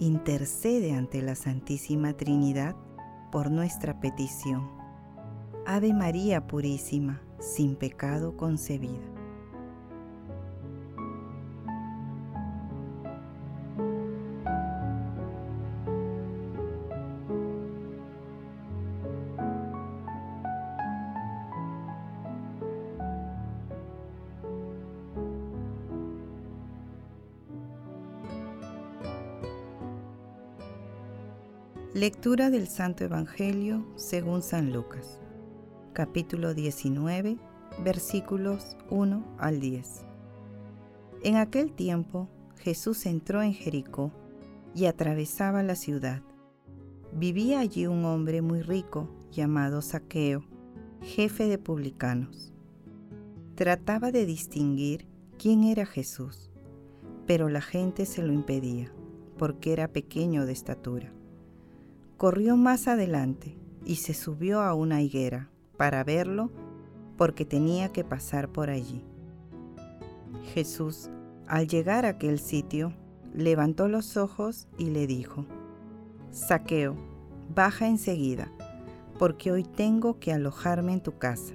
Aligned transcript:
intercede 0.00 0.94
ante 0.94 1.20
la 1.20 1.34
Santísima 1.34 2.14
Trinidad 2.14 2.74
por 3.30 3.50
nuestra 3.50 4.00
petición. 4.00 4.70
Ave 5.66 5.92
María 5.92 6.46
Purísima, 6.46 7.22
sin 7.38 7.76
pecado 7.76 8.36
concebida. 8.36 9.19
Lectura 31.94 32.50
del 32.50 32.68
Santo 32.68 33.02
Evangelio 33.02 33.84
según 33.96 34.42
San 34.42 34.72
Lucas, 34.72 35.18
capítulo 35.92 36.54
19, 36.54 37.36
versículos 37.82 38.76
1 38.90 39.36
al 39.38 39.58
10. 39.58 40.04
En 41.24 41.34
aquel 41.34 41.72
tiempo 41.72 42.28
Jesús 42.58 43.06
entró 43.06 43.42
en 43.42 43.54
Jericó 43.54 44.12
y 44.72 44.84
atravesaba 44.84 45.64
la 45.64 45.74
ciudad. 45.74 46.22
Vivía 47.12 47.58
allí 47.58 47.88
un 47.88 48.04
hombre 48.04 48.40
muy 48.40 48.62
rico 48.62 49.08
llamado 49.32 49.82
Saqueo, 49.82 50.44
jefe 51.02 51.48
de 51.48 51.58
publicanos. 51.58 52.52
Trataba 53.56 54.12
de 54.12 54.26
distinguir 54.26 55.08
quién 55.40 55.64
era 55.64 55.86
Jesús, 55.86 56.52
pero 57.26 57.48
la 57.48 57.60
gente 57.60 58.06
se 58.06 58.22
lo 58.22 58.32
impedía, 58.32 58.92
porque 59.36 59.72
era 59.72 59.88
pequeño 59.88 60.46
de 60.46 60.52
estatura 60.52 61.12
corrió 62.20 62.58
más 62.58 62.86
adelante 62.86 63.56
y 63.82 63.94
se 63.94 64.12
subió 64.12 64.60
a 64.60 64.74
una 64.74 65.00
higuera 65.00 65.48
para 65.78 66.04
verlo 66.04 66.50
porque 67.16 67.46
tenía 67.46 67.94
que 67.94 68.04
pasar 68.04 68.50
por 68.50 68.68
allí. 68.68 69.02
Jesús, 70.52 71.08
al 71.46 71.66
llegar 71.66 72.04
a 72.04 72.10
aquel 72.10 72.38
sitio, 72.38 72.92
levantó 73.32 73.88
los 73.88 74.18
ojos 74.18 74.68
y 74.76 74.90
le 74.90 75.06
dijo, 75.06 75.46
Saqueo, 76.30 76.94
baja 77.54 77.88
enseguida, 77.88 78.52
porque 79.18 79.50
hoy 79.50 79.64
tengo 79.64 80.20
que 80.20 80.34
alojarme 80.34 80.92
en 80.92 81.02
tu 81.02 81.16
casa. 81.16 81.54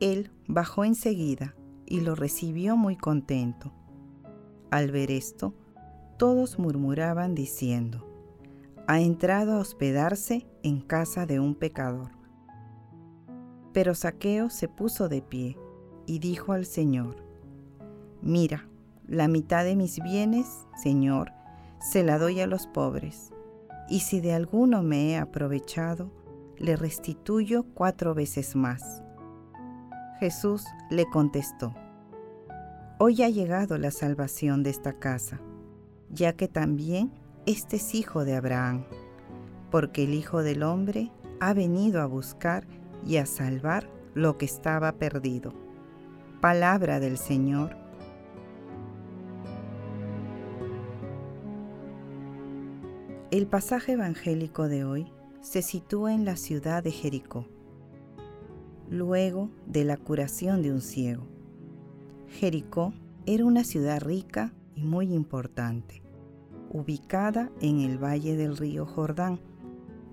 Él 0.00 0.32
bajó 0.48 0.84
enseguida 0.84 1.54
y 1.86 2.00
lo 2.00 2.16
recibió 2.16 2.76
muy 2.76 2.96
contento. 2.96 3.72
Al 4.72 4.90
ver 4.90 5.12
esto, 5.12 5.54
todos 6.18 6.58
murmuraban 6.58 7.36
diciendo, 7.36 8.13
ha 8.86 9.00
entrado 9.00 9.54
a 9.54 9.58
hospedarse 9.58 10.46
en 10.62 10.80
casa 10.80 11.26
de 11.26 11.40
un 11.40 11.54
pecador. 11.54 12.10
Pero 13.72 13.94
Saqueo 13.94 14.50
se 14.50 14.68
puso 14.68 15.08
de 15.08 15.22
pie 15.22 15.58
y 16.06 16.18
dijo 16.18 16.52
al 16.52 16.66
Señor, 16.66 17.16
Mira, 18.20 18.68
la 19.06 19.28
mitad 19.28 19.64
de 19.64 19.76
mis 19.76 20.02
bienes, 20.02 20.66
Señor, 20.76 21.32
se 21.80 22.02
la 22.02 22.18
doy 22.18 22.40
a 22.40 22.46
los 22.46 22.66
pobres, 22.66 23.32
y 23.88 24.00
si 24.00 24.20
de 24.20 24.32
alguno 24.32 24.82
me 24.82 25.10
he 25.10 25.18
aprovechado, 25.18 26.10
le 26.56 26.76
restituyo 26.76 27.64
cuatro 27.74 28.14
veces 28.14 28.54
más. 28.56 29.02
Jesús 30.20 30.64
le 30.90 31.04
contestó, 31.06 31.74
Hoy 32.98 33.22
ha 33.22 33.28
llegado 33.28 33.76
la 33.76 33.90
salvación 33.90 34.62
de 34.62 34.70
esta 34.70 34.94
casa, 34.94 35.40
ya 36.10 36.34
que 36.34 36.48
también 36.48 37.12
este 37.46 37.76
es 37.76 37.94
hijo 37.94 38.24
de 38.24 38.36
Abraham, 38.36 38.84
porque 39.70 40.04
el 40.04 40.14
Hijo 40.14 40.42
del 40.42 40.62
Hombre 40.62 41.10
ha 41.40 41.52
venido 41.52 42.00
a 42.00 42.06
buscar 42.06 42.66
y 43.06 43.18
a 43.18 43.26
salvar 43.26 43.90
lo 44.14 44.38
que 44.38 44.46
estaba 44.46 44.92
perdido. 44.92 45.52
Palabra 46.40 47.00
del 47.00 47.18
Señor. 47.18 47.76
El 53.30 53.46
pasaje 53.46 53.92
evangélico 53.92 54.68
de 54.68 54.84
hoy 54.84 55.12
se 55.42 55.60
sitúa 55.60 56.14
en 56.14 56.24
la 56.24 56.36
ciudad 56.36 56.82
de 56.82 56.92
Jericó, 56.92 57.46
luego 58.88 59.50
de 59.66 59.84
la 59.84 59.98
curación 59.98 60.62
de 60.62 60.72
un 60.72 60.80
ciego. 60.80 61.26
Jericó 62.28 62.94
era 63.26 63.44
una 63.44 63.64
ciudad 63.64 64.00
rica 64.00 64.54
y 64.74 64.84
muy 64.84 65.12
importante 65.12 66.03
ubicada 66.70 67.50
en 67.60 67.80
el 67.80 68.02
valle 68.02 68.36
del 68.36 68.56
río 68.56 68.86
Jordán 68.86 69.40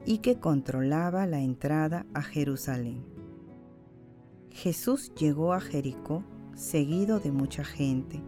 y 0.06 0.20
que 0.20 0.40
controlaba 0.40 1.26
la 1.26 1.40
entrada 1.40 2.06
a 2.14 2.22
Jerusalén. 2.22 3.04
Jesús 4.52 5.14
llegó 5.16 5.54
a 5.54 5.62
Jericó 5.62 6.24
seguido 6.56 7.20
de 7.20 7.32
mucha 7.32 7.64
gente. 7.64 8.22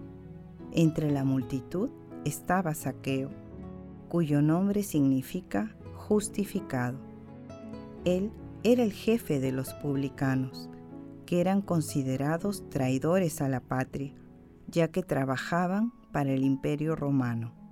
Entre 0.71 1.11
la 1.11 1.23
multitud 1.23 1.89
estaba 2.25 2.73
Saqueo, 2.73 3.29
cuyo 4.09 4.41
nombre 4.41 4.83
significa 4.83 5.75
justificado. 5.95 6.97
Él 8.05 8.31
era 8.63 8.83
el 8.83 8.93
jefe 8.93 9.39
de 9.39 9.51
los 9.51 9.73
publicanos, 9.73 10.69
que 11.25 11.41
eran 11.41 11.61
considerados 11.61 12.69
traidores 12.69 13.41
a 13.41 13.49
la 13.49 13.59
patria, 13.59 14.13
ya 14.67 14.89
que 14.89 15.03
trabajaban 15.03 15.91
para 16.11 16.31
el 16.31 16.43
imperio 16.43 16.95
romano. 16.95 17.62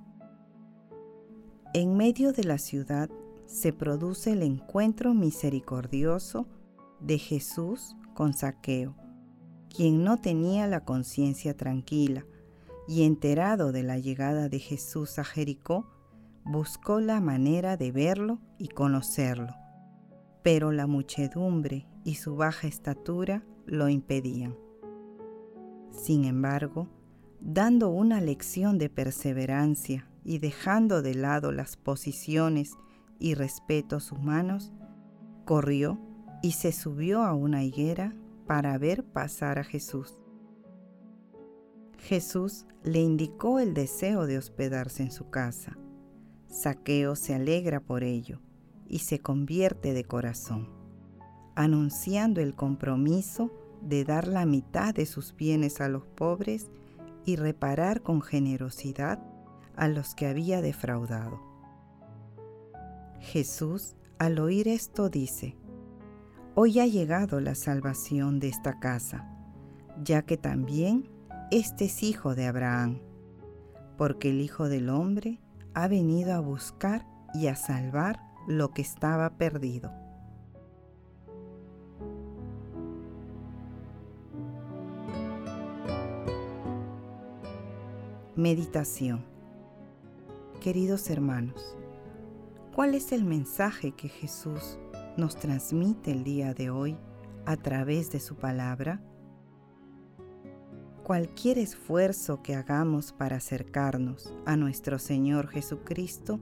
En 1.73 1.95
medio 1.95 2.33
de 2.33 2.43
la 2.43 2.57
ciudad 2.57 3.09
se 3.45 3.71
produce 3.71 4.33
el 4.33 4.43
encuentro 4.43 5.13
misericordioso 5.13 6.45
de 6.99 7.17
Jesús 7.17 7.95
con 8.13 8.33
Saqueo, 8.33 8.97
quien 9.73 10.03
no 10.03 10.17
tenía 10.17 10.67
la 10.67 10.83
conciencia 10.83 11.55
tranquila 11.55 12.25
y 12.89 13.03
enterado 13.03 13.71
de 13.71 13.83
la 13.83 13.97
llegada 13.99 14.49
de 14.49 14.59
Jesús 14.59 15.17
a 15.17 15.23
Jericó, 15.23 15.87
buscó 16.43 16.99
la 16.99 17.21
manera 17.21 17.77
de 17.77 17.93
verlo 17.93 18.39
y 18.57 18.67
conocerlo, 18.67 19.55
pero 20.43 20.73
la 20.73 20.87
muchedumbre 20.87 21.87
y 22.03 22.15
su 22.15 22.35
baja 22.35 22.67
estatura 22.67 23.45
lo 23.65 23.87
impedían. 23.87 24.57
Sin 25.91 26.25
embargo, 26.25 26.89
dando 27.39 27.91
una 27.91 28.19
lección 28.19 28.77
de 28.77 28.89
perseverancia 28.89 30.10
y 30.23 30.39
dejando 30.39 31.01
de 31.01 31.15
lado 31.15 31.51
las 31.51 31.77
posiciones 31.77 32.73
y 33.19 33.35
respetos 33.35 34.11
humanos, 34.11 34.71
corrió 35.45 35.99
y 36.41 36.53
se 36.53 36.71
subió 36.71 37.23
a 37.23 37.33
una 37.33 37.63
higuera 37.63 38.15
para 38.47 38.77
ver 38.77 39.03
pasar 39.03 39.59
a 39.59 39.63
Jesús. 39.63 40.19
Jesús 41.97 42.65
le 42.83 42.99
indicó 42.99 43.59
el 43.59 43.73
deseo 43.73 44.25
de 44.25 44.37
hospedarse 44.37 45.03
en 45.03 45.11
su 45.11 45.29
casa. 45.29 45.77
Saqueo 46.47 47.15
se 47.15 47.35
alegra 47.35 47.79
por 47.79 48.03
ello 48.03 48.41
y 48.87 48.99
se 48.99 49.19
convierte 49.19 49.93
de 49.93 50.03
corazón, 50.03 50.69
anunciando 51.55 52.41
el 52.41 52.55
compromiso 52.55 53.51
de 53.81 54.03
dar 54.03 54.27
la 54.27 54.45
mitad 54.45 54.93
de 54.93 55.05
sus 55.05 55.35
bienes 55.35 55.79
a 55.79 55.89
los 55.89 56.05
pobres 56.05 56.69
y 57.23 57.35
reparar 57.35 58.01
con 58.01 58.21
generosidad 58.21 59.19
a 59.75 59.87
los 59.87 60.15
que 60.15 60.27
había 60.27 60.61
defraudado. 60.61 61.39
Jesús, 63.19 63.95
al 64.17 64.39
oír 64.39 64.67
esto, 64.67 65.09
dice, 65.09 65.55
Hoy 66.53 66.79
ha 66.79 66.85
llegado 66.85 67.39
la 67.39 67.55
salvación 67.55 68.39
de 68.39 68.49
esta 68.49 68.79
casa, 68.79 69.25
ya 70.03 70.23
que 70.23 70.37
también 70.37 71.09
este 71.49 71.85
es 71.85 72.03
hijo 72.03 72.35
de 72.35 72.47
Abraham, 72.47 72.99
porque 73.97 74.31
el 74.31 74.41
Hijo 74.41 74.67
del 74.67 74.89
Hombre 74.89 75.39
ha 75.73 75.87
venido 75.87 76.33
a 76.33 76.39
buscar 76.39 77.05
y 77.33 77.47
a 77.47 77.55
salvar 77.55 78.19
lo 78.47 78.71
que 78.71 78.81
estaba 78.81 79.37
perdido. 79.37 79.91
Meditación 88.35 89.30
Queridos 90.61 91.09
hermanos, 91.09 91.75
¿Cuál 92.75 92.93
es 92.93 93.13
el 93.13 93.25
mensaje 93.25 93.93
que 93.93 94.09
Jesús 94.09 94.77
nos 95.17 95.35
transmite 95.35 96.11
el 96.11 96.23
día 96.23 96.53
de 96.53 96.69
hoy 96.69 96.99
a 97.47 97.57
través 97.57 98.11
de 98.11 98.19
su 98.19 98.35
palabra? 98.35 99.01
Cualquier 101.03 101.57
esfuerzo 101.57 102.43
que 102.43 102.53
hagamos 102.53 103.11
para 103.11 103.37
acercarnos 103.37 104.31
a 104.45 104.55
nuestro 104.55 104.99
Señor 104.99 105.47
Jesucristo 105.47 106.39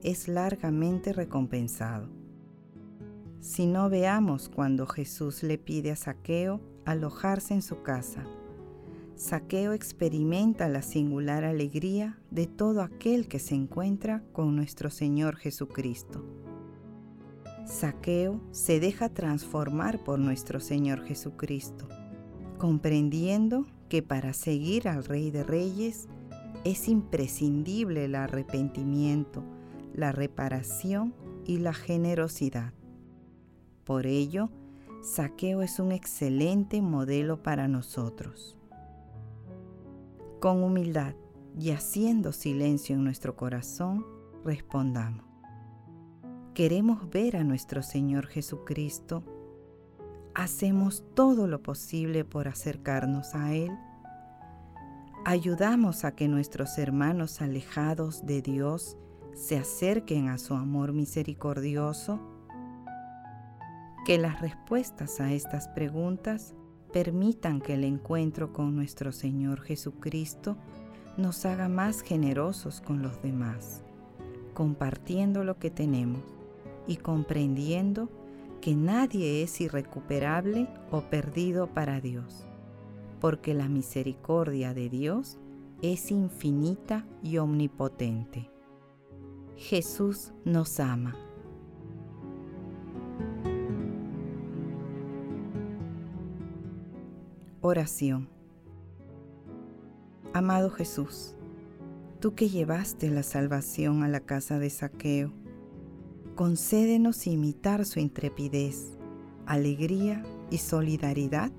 es 0.00 0.28
largamente 0.28 1.12
recompensado. 1.12 2.08
Si 3.40 3.66
no 3.66 3.90
veamos 3.90 4.48
cuando 4.48 4.86
Jesús 4.86 5.42
le 5.42 5.58
pide 5.58 5.90
a 5.90 5.96
Saqueo 5.96 6.60
alojarse 6.84 7.52
en 7.52 7.62
su 7.62 7.82
casa, 7.82 8.22
Saqueo 9.16 9.72
experimenta 9.72 10.68
la 10.68 10.82
singular 10.82 11.44
alegría 11.44 12.18
de 12.30 12.46
todo 12.46 12.82
aquel 12.82 13.28
que 13.28 13.38
se 13.38 13.54
encuentra 13.54 14.22
con 14.34 14.54
nuestro 14.54 14.90
Señor 14.90 15.36
Jesucristo. 15.36 16.22
Saqueo 17.64 18.42
se 18.50 18.78
deja 18.78 19.08
transformar 19.08 20.04
por 20.04 20.18
nuestro 20.18 20.60
Señor 20.60 21.02
Jesucristo, 21.02 21.88
comprendiendo 22.58 23.64
que 23.88 24.02
para 24.02 24.34
seguir 24.34 24.86
al 24.86 25.02
Rey 25.02 25.30
de 25.30 25.44
Reyes 25.44 26.08
es 26.64 26.86
imprescindible 26.86 28.04
el 28.04 28.16
arrepentimiento, 28.16 29.42
la 29.94 30.12
reparación 30.12 31.14
y 31.46 31.56
la 31.56 31.72
generosidad. 31.72 32.74
Por 33.84 34.04
ello, 34.06 34.50
Saqueo 35.00 35.62
es 35.62 35.78
un 35.78 35.92
excelente 35.92 36.82
modelo 36.82 37.42
para 37.42 37.66
nosotros. 37.66 38.58
Con 40.40 40.62
humildad 40.62 41.14
y 41.58 41.70
haciendo 41.70 42.32
silencio 42.32 42.96
en 42.96 43.04
nuestro 43.04 43.36
corazón, 43.36 44.06
respondamos. 44.44 45.24
Queremos 46.54 47.08
ver 47.10 47.36
a 47.36 47.44
nuestro 47.44 47.82
Señor 47.82 48.26
Jesucristo 48.26 49.24
hacemos 50.36 51.02
todo 51.14 51.46
lo 51.46 51.62
posible 51.62 52.26
por 52.26 52.46
acercarnos 52.46 53.34
a 53.34 53.54
Él. 53.54 53.72
Ayudamos 55.24 56.04
a 56.04 56.14
que 56.14 56.28
nuestros 56.28 56.76
hermanos 56.76 57.40
alejados 57.40 58.26
de 58.26 58.42
Dios 58.42 58.98
se 59.34 59.56
acerquen 59.56 60.28
a 60.28 60.36
su 60.36 60.52
amor 60.52 60.92
misericordioso. 60.92 62.20
Que 64.04 64.18
las 64.18 64.40
respuestas 64.42 65.20
a 65.20 65.32
estas 65.32 65.68
preguntas 65.68 66.54
permitan 66.92 67.60
que 67.60 67.74
el 67.74 67.84
encuentro 67.84 68.52
con 68.52 68.74
nuestro 68.74 69.12
Señor 69.12 69.60
Jesucristo 69.60 70.56
nos 71.16 71.44
haga 71.46 71.68
más 71.68 72.02
generosos 72.02 72.80
con 72.80 73.02
los 73.02 73.22
demás, 73.22 73.82
compartiendo 74.54 75.44
lo 75.44 75.58
que 75.58 75.70
tenemos 75.70 76.22
y 76.86 76.96
comprendiendo 76.96 78.10
que 78.60 78.74
nadie 78.74 79.42
es 79.42 79.60
irrecuperable 79.60 80.68
o 80.90 81.02
perdido 81.02 81.68
para 81.68 82.00
Dios, 82.00 82.46
porque 83.20 83.54
la 83.54 83.68
misericordia 83.68 84.74
de 84.74 84.88
Dios 84.88 85.38
es 85.82 86.10
infinita 86.10 87.06
y 87.22 87.38
omnipotente. 87.38 88.50
Jesús 89.56 90.32
nos 90.44 90.80
ama. 90.80 91.25
Oración. 97.68 98.28
Amado 100.32 100.70
Jesús, 100.70 101.34
tú 102.20 102.36
que 102.36 102.48
llevaste 102.48 103.10
la 103.10 103.24
salvación 103.24 104.04
a 104.04 104.08
la 104.08 104.20
casa 104.20 104.60
de 104.60 104.70
saqueo, 104.70 105.32
concédenos 106.36 107.26
imitar 107.26 107.84
su 107.84 107.98
intrepidez, 107.98 108.96
alegría 109.46 110.22
y 110.48 110.58
solidaridad 110.58 111.50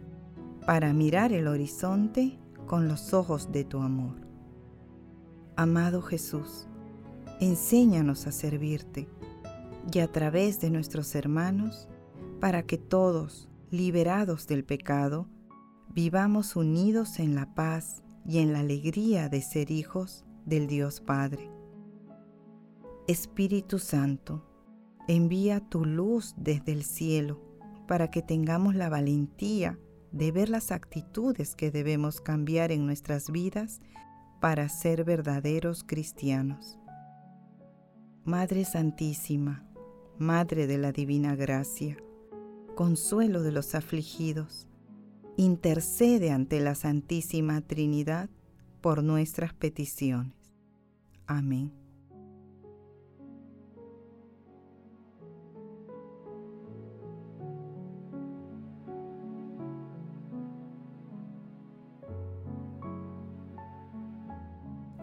para 0.66 0.94
mirar 0.94 1.34
el 1.34 1.46
horizonte 1.46 2.40
con 2.68 2.88
los 2.88 3.14
ojos 3.14 3.52
de 3.52 3.66
tu 3.66 3.82
amor. 3.82 4.16
Amado 5.58 6.02
Jesús, 6.02 6.70
enséñanos 7.42 8.28
a 8.28 8.32
servirte 8.32 9.10
y 9.92 10.00
a 10.00 10.10
través 10.10 10.62
de 10.62 10.70
nuestros 10.70 11.16
hermanos, 11.16 11.90
para 12.40 12.64
que 12.64 12.78
todos, 12.78 13.50
liberados 13.72 14.48
del 14.48 14.64
pecado, 14.64 15.28
vivamos 15.98 16.56
unidos 16.56 17.18
en 17.18 17.34
la 17.34 17.56
paz 17.56 18.04
y 18.24 18.38
en 18.38 18.54
la 18.54 18.60
alegría 18.60 19.30
de 19.30 19.42
ser 19.42 19.72
hijos 19.72 20.26
del 20.46 20.68
Dios 20.68 21.02
Padre. 21.02 21.50
Espíritu 23.08 23.80
Santo, 23.80 24.46
Envía 25.08 25.60
tu 25.60 25.86
luz 25.86 26.36
desde 26.38 26.72
el 26.74 26.84
cielo 26.84 27.42
para 27.88 28.12
que 28.12 28.22
tengamos 28.22 28.76
la 28.76 28.90
valentía 28.90 29.80
de 30.12 30.32
ver 30.32 30.50
las 30.50 30.72
actitudes 30.72 31.56
que 31.56 31.72
debemos 31.72 32.22
cambiar 32.22 32.72
en 32.72 32.86
nuestras 32.86 33.32
vidas 33.32 33.82
para 34.40 34.70
ser 34.70 35.04
verdaderos 35.04 35.84
cristianos. 35.84 36.78
Madre 38.24 38.66
Santísima, 38.66 39.66
Madre 40.20 40.68
de 40.68 40.78
la 40.78 40.92
Divina 40.92 41.36
Gracia, 41.36 41.98
consuelo 42.76 43.42
de 43.42 43.52
los 43.52 43.74
afligidos, 43.74 44.67
intercede 45.38 46.32
ante 46.32 46.60
la 46.60 46.76
Santísima 46.76 47.62
Trinidad 47.62 48.30
por 48.82 49.04
nuestras 49.04 49.54
peticiones. 49.54 50.34
Amén. 51.26 51.72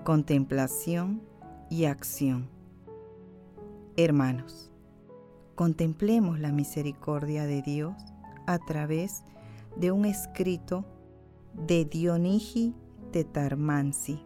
contemplación 0.04 1.22
y 1.70 1.86
acción. 1.86 2.50
Hermanos, 3.96 4.70
contemplemos 5.54 6.38
la 6.38 6.52
misericordia 6.52 7.46
de 7.46 7.62
Dios 7.62 7.94
a 8.46 8.58
través 8.58 9.24
de 9.24 9.33
un 9.82 10.04
escrito 10.04 10.84
de 11.54 11.84
Dionigi 11.84 12.74
Tetarmansi. 13.12 14.20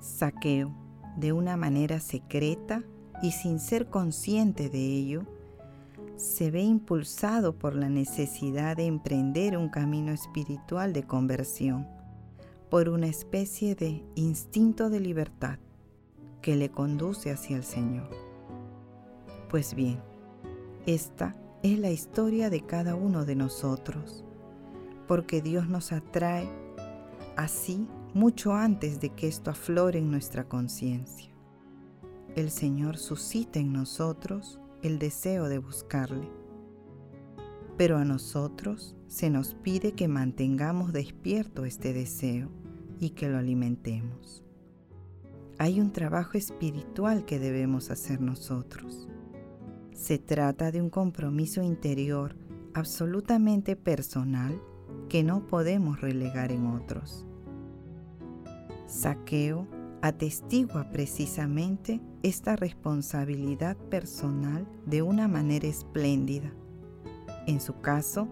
Saqueo, 0.00 0.74
de 1.16 1.32
una 1.32 1.56
manera 1.56 2.00
secreta 2.00 2.82
y 3.22 3.30
sin 3.30 3.58
ser 3.58 3.88
consciente 3.88 4.68
de 4.68 4.84
ello, 4.84 5.22
se 6.16 6.50
ve 6.50 6.62
impulsado 6.62 7.58
por 7.58 7.74
la 7.74 7.88
necesidad 7.88 8.76
de 8.76 8.86
emprender 8.86 9.56
un 9.56 9.68
camino 9.68 10.12
espiritual 10.12 10.92
de 10.92 11.04
conversión 11.04 11.86
por 12.70 12.88
una 12.88 13.06
especie 13.06 13.74
de 13.74 14.04
instinto 14.14 14.90
de 14.90 15.00
libertad 15.00 15.58
que 16.42 16.56
le 16.56 16.70
conduce 16.70 17.30
hacia 17.30 17.56
el 17.56 17.64
Señor. 17.64 18.10
Pues 19.48 19.74
bien, 19.74 20.00
esta 20.86 21.36
es 21.64 21.78
la 21.78 21.90
historia 21.90 22.50
de 22.50 22.60
cada 22.60 22.94
uno 22.94 23.24
de 23.24 23.36
nosotros, 23.36 24.22
porque 25.08 25.40
Dios 25.40 25.66
nos 25.66 25.92
atrae 25.92 26.46
así 27.36 27.88
mucho 28.12 28.52
antes 28.52 29.00
de 29.00 29.08
que 29.08 29.28
esto 29.28 29.50
aflore 29.50 29.98
en 29.98 30.10
nuestra 30.10 30.46
conciencia. 30.46 31.30
El 32.36 32.50
Señor 32.50 32.98
suscita 32.98 33.60
en 33.60 33.72
nosotros 33.72 34.60
el 34.82 34.98
deseo 34.98 35.48
de 35.48 35.56
buscarle. 35.56 36.28
Pero 37.78 37.96
a 37.96 38.04
nosotros 38.04 38.94
se 39.06 39.30
nos 39.30 39.54
pide 39.54 39.92
que 39.92 40.06
mantengamos 40.06 40.92
despierto 40.92 41.64
este 41.64 41.94
deseo 41.94 42.50
y 43.00 43.10
que 43.10 43.30
lo 43.30 43.38
alimentemos. 43.38 44.44
Hay 45.58 45.80
un 45.80 45.92
trabajo 45.92 46.36
espiritual 46.36 47.24
que 47.24 47.38
debemos 47.38 47.90
hacer 47.90 48.20
nosotros. 48.20 49.08
Se 49.94 50.18
trata 50.18 50.70
de 50.72 50.82
un 50.82 50.90
compromiso 50.90 51.62
interior 51.62 52.36
absolutamente 52.74 53.76
personal 53.76 54.60
que 55.08 55.22
no 55.22 55.46
podemos 55.46 56.00
relegar 56.00 56.50
en 56.52 56.66
otros. 56.66 57.26
Saqueo 58.86 59.66
atestigua 60.02 60.90
precisamente 60.90 62.02
esta 62.22 62.56
responsabilidad 62.56 63.76
personal 63.88 64.68
de 64.84 65.00
una 65.00 65.28
manera 65.28 65.66
espléndida. 65.68 66.52
En 67.46 67.60
su 67.60 67.80
caso, 67.80 68.28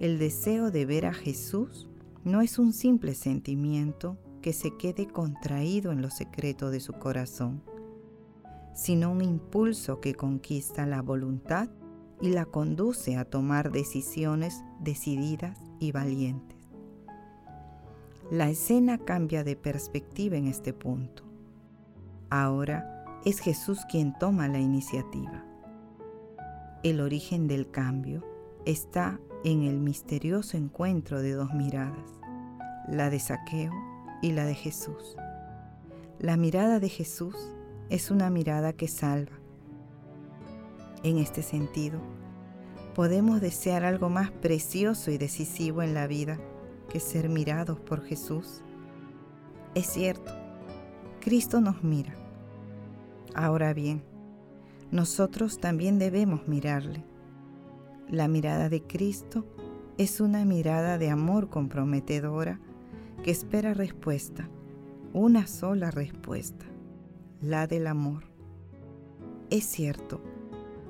el 0.00 0.18
deseo 0.18 0.72
de 0.72 0.86
ver 0.86 1.06
a 1.06 1.12
Jesús 1.12 1.88
no 2.24 2.40
es 2.40 2.58
un 2.58 2.72
simple 2.72 3.14
sentimiento 3.14 4.16
que 4.42 4.52
se 4.52 4.76
quede 4.76 5.06
contraído 5.06 5.92
en 5.92 6.02
lo 6.02 6.10
secreto 6.10 6.70
de 6.70 6.80
su 6.80 6.94
corazón, 6.94 7.62
sino 8.78 9.10
un 9.10 9.22
impulso 9.22 10.00
que 10.00 10.14
conquista 10.14 10.86
la 10.86 11.02
voluntad 11.02 11.68
y 12.20 12.28
la 12.28 12.44
conduce 12.44 13.16
a 13.16 13.24
tomar 13.24 13.72
decisiones 13.72 14.62
decididas 14.78 15.58
y 15.80 15.90
valientes. 15.90 16.56
La 18.30 18.48
escena 18.48 18.96
cambia 18.98 19.42
de 19.42 19.56
perspectiva 19.56 20.36
en 20.36 20.46
este 20.46 20.72
punto. 20.72 21.24
Ahora 22.30 23.04
es 23.24 23.40
Jesús 23.40 23.80
quien 23.90 24.16
toma 24.16 24.46
la 24.46 24.60
iniciativa. 24.60 25.44
El 26.84 27.00
origen 27.00 27.48
del 27.48 27.72
cambio 27.72 28.24
está 28.64 29.18
en 29.42 29.64
el 29.64 29.80
misterioso 29.80 30.56
encuentro 30.56 31.20
de 31.20 31.32
dos 31.32 31.52
miradas, 31.52 32.20
la 32.86 33.10
de 33.10 33.18
Saqueo 33.18 33.72
y 34.22 34.30
la 34.30 34.44
de 34.44 34.54
Jesús. 34.54 35.16
La 36.20 36.36
mirada 36.36 36.78
de 36.78 36.88
Jesús 36.88 37.34
es 37.90 38.10
una 38.10 38.30
mirada 38.30 38.72
que 38.72 38.88
salva. 38.88 39.32
En 41.02 41.18
este 41.18 41.42
sentido, 41.42 42.00
podemos 42.94 43.40
desear 43.40 43.84
algo 43.84 44.08
más 44.08 44.30
precioso 44.30 45.10
y 45.10 45.18
decisivo 45.18 45.82
en 45.82 45.94
la 45.94 46.06
vida 46.06 46.38
que 46.88 47.00
ser 47.00 47.28
mirados 47.28 47.78
por 47.78 48.02
Jesús. 48.02 48.62
Es 49.74 49.86
cierto, 49.86 50.32
Cristo 51.20 51.60
nos 51.60 51.82
mira. 51.84 52.14
Ahora 53.34 53.72
bien, 53.72 54.02
nosotros 54.90 55.58
también 55.60 55.98
debemos 55.98 56.48
mirarle. 56.48 57.04
La 58.08 58.26
mirada 58.26 58.68
de 58.68 58.82
Cristo 58.82 59.44
es 59.98 60.20
una 60.20 60.44
mirada 60.44 60.98
de 60.98 61.10
amor 61.10 61.50
comprometedora 61.50 62.58
que 63.22 63.30
espera 63.30 63.74
respuesta, 63.74 64.48
una 65.12 65.46
sola 65.46 65.90
respuesta, 65.90 66.64
la 67.40 67.66
del 67.66 67.86
amor. 67.86 68.24
Es 69.50 69.64
cierto, 69.64 70.20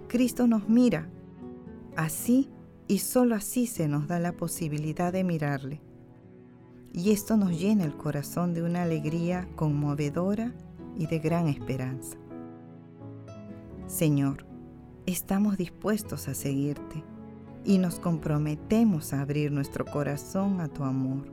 Cristo 0.09 0.47
nos 0.47 0.69
mira 0.69 1.09
Así 1.99 2.49
y 2.87 3.01
solo 3.01 3.35
así 3.35 3.67
se 3.67 3.89
nos 3.89 4.07
da 4.07 4.21
la 4.21 4.31
posibilidad 4.31 5.13
de 5.13 5.25
mirarle. 5.25 5.81
Y 6.93 7.11
esto 7.11 7.37
nos 7.37 7.59
llena 7.59 7.85
el 7.85 7.97
corazón 7.97 8.55
de 8.55 8.63
una 8.63 8.85
alegría 8.85 9.49
conmovedora 9.57 10.55
y 10.97 11.09
de 11.09 11.19
gran 11.19 11.49
esperanza. 11.49 12.17
Señor, 13.89 14.47
estamos 15.07 15.57
dispuestos 15.57 16.29
a 16.29 16.35
seguirte 16.35 17.03
y 17.65 17.79
nos 17.79 17.99
comprometemos 17.99 19.13
a 19.13 19.21
abrir 19.21 19.51
nuestro 19.51 19.85
corazón 19.85 20.61
a 20.61 20.69
tu 20.69 20.85
amor, 20.85 21.33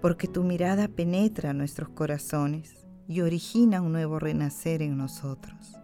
porque 0.00 0.26
tu 0.26 0.42
mirada 0.42 0.88
penetra 0.88 1.52
nuestros 1.52 1.90
corazones 1.90 2.79
y 3.10 3.22
origina 3.22 3.82
un 3.82 3.90
nuevo 3.90 4.20
renacer 4.20 4.82
en 4.82 4.96
nosotros. 4.96 5.76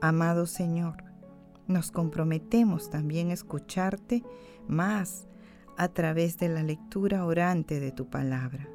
Amado 0.00 0.46
Señor, 0.46 1.02
nos 1.66 1.90
comprometemos 1.90 2.88
también 2.88 3.30
a 3.30 3.34
escucharte 3.34 4.22
más 4.68 5.26
a 5.76 5.88
través 5.88 6.38
de 6.38 6.48
la 6.48 6.62
lectura 6.62 7.26
orante 7.26 7.80
de 7.80 7.90
tu 7.90 8.08
palabra. 8.08 8.68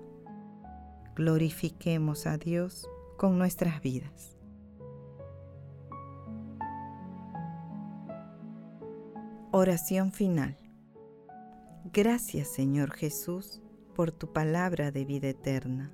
Glorifiquemos 1.16 2.28
a 2.28 2.38
Dios 2.38 2.90
con 3.16 3.38
nuestras 3.38 3.82
vidas. 3.82 4.36
Oración 9.52 10.12
final. 10.12 10.58
Gracias 11.94 12.50
Señor 12.50 12.92
Jesús 12.92 13.62
por 13.96 14.12
tu 14.12 14.34
palabra 14.34 14.92
de 14.92 15.06
vida 15.06 15.30
eterna. 15.30 15.94